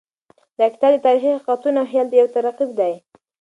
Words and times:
دا 0.57 0.65
کتاب 0.73 0.91
د 0.95 1.03
تاریخي 1.05 1.29
حقیقتونو 1.35 1.77
او 1.81 1.89
خیال 1.91 2.07
یو 2.19 2.27
ترکیب 2.35 2.69
دی. 2.79 2.93